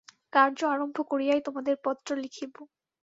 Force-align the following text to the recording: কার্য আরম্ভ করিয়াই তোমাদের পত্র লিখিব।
কার্য 0.33 0.59
আরম্ভ 0.67 0.97
করিয়াই 1.11 1.41
তোমাদের 1.47 1.75
পত্র 1.85 2.09
লিখিব। 2.23 2.53